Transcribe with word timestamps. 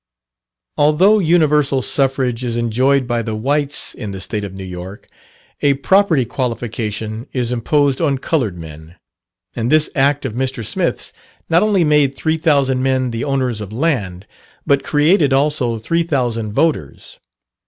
Although 0.77 1.19
universal 1.19 1.83
suffrage 1.83 2.43
is 2.43 2.57
enjoyed 2.57 3.05
by 3.05 3.21
the 3.21 3.35
whites 3.35 3.93
in 3.93 4.09
the 4.09 4.19
State 4.19 4.43
of 4.43 4.51
New 4.55 4.63
York, 4.63 5.05
a 5.61 5.75
property 5.75 6.25
qualification 6.25 7.27
is 7.33 7.51
imposed 7.51 8.01
on 8.01 8.17
coloured 8.17 8.57
men; 8.57 8.95
and 9.55 9.71
this 9.71 9.91
act 9.93 10.25
of 10.25 10.33
Mr. 10.33 10.65
Smith's 10.65 11.13
not 11.49 11.61
only 11.61 11.83
made 11.83 12.15
three 12.15 12.37
thousand 12.39 12.81
men 12.81 13.11
the 13.11 13.23
owners 13.23 13.61
of 13.61 13.71
land, 13.71 14.25
but 14.65 14.83
created 14.83 15.33
also 15.33 15.77
three 15.77 16.01
thousand 16.01 16.51
voters. 16.51 17.19